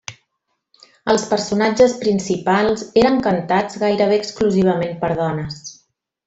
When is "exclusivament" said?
4.23-4.99